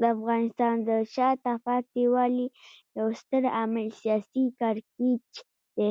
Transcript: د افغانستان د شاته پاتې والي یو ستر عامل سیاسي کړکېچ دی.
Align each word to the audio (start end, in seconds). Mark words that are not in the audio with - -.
د 0.00 0.02
افغانستان 0.16 0.74
د 0.88 0.90
شاته 1.14 1.52
پاتې 1.66 2.02
والي 2.14 2.46
یو 2.98 3.08
ستر 3.20 3.42
عامل 3.56 3.86
سیاسي 4.00 4.44
کړکېچ 4.58 5.30
دی. 5.76 5.90